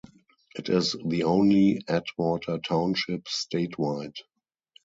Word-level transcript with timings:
It 0.55 0.67
is 0.69 0.95
the 1.05 1.25
only 1.25 1.83
Atwater 1.87 2.57
Township 2.57 3.25
statewide. 3.25 4.15